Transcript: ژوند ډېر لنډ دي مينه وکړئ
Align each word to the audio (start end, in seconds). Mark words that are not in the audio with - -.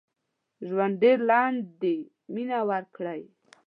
ژوند 0.67 0.93
ډېر 1.03 1.17
لنډ 1.29 1.57
دي 1.81 1.97
مينه 2.33 2.59
وکړئ 2.69 3.21